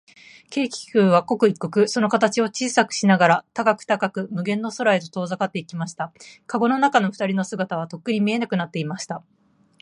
[0.51, 6.11] 軽気球は、刻一刻、その形を小さくしながら、高く高く、無限の空へと遠ざかっていきました。
[6.47, 9.23] かごの中のふたりの姿は、とっくに見えなくなっていました。